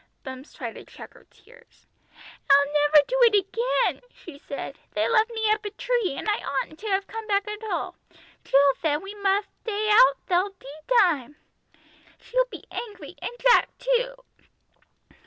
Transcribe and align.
Bumps 0.23 0.51
tried 0.51 0.73
to 0.73 0.83
check 0.83 1.13
her 1.13 1.27
tears. 1.29 1.85
"I'll 2.49 2.65
never 2.73 3.05
do 3.07 3.19
it 3.21 3.35
again," 3.45 4.01
she 4.11 4.39
said. 4.39 4.79
"They 4.95 5.07
left 5.07 5.29
me 5.29 5.45
up 5.51 5.63
a 5.63 5.69
tree, 5.69 6.15
and 6.17 6.27
I 6.27 6.37
oughtn't 6.39 6.79
to 6.79 6.87
have 6.87 7.05
come 7.05 7.27
back 7.27 7.47
at 7.47 7.63
all. 7.65 7.95
Jill 8.43 8.73
thaid 8.81 9.03
we 9.03 9.13
motht 9.13 9.45
thtay 9.63 9.89
out 9.91 10.15
till 10.25 10.53
tea 10.59 10.79
time. 11.03 11.35
She'll 12.19 12.47
be 12.49 12.63
angry, 12.71 13.15
and 13.21 13.33
Jack 13.39 13.77
too." 13.77 14.15